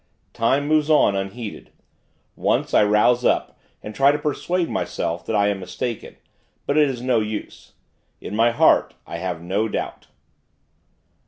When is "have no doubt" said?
9.17-10.07